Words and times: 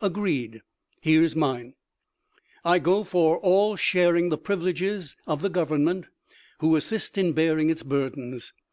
Agreed. 0.00 0.60
Here's 1.00 1.34
mine:" 1.34 1.74
I 2.64 2.78
go 2.78 3.02
for 3.02 3.38
all 3.38 3.74
sharing 3.74 4.28
the 4.28 4.38
privileges 4.38 5.16
of 5.26 5.42
the 5.42 5.50
govern 5.50 5.82
ment 5.84 6.06
who 6.60 6.76
assist 6.76 7.18
in 7.18 7.32
bearing 7.32 7.70
its 7.70 7.82
burdens. 7.82 8.52